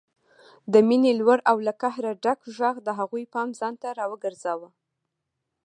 [0.73, 4.69] د مينې لوړ او له قهره ډک غږ د هغوی پام ځانته راوګرځاوه